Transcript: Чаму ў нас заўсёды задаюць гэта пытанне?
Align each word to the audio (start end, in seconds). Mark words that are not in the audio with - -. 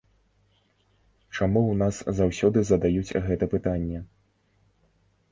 Чаму 1.35 1.61
ў 1.71 1.75
нас 1.81 1.95
заўсёды 2.19 2.59
задаюць 2.69 3.15
гэта 3.27 3.49
пытанне? 3.53 3.99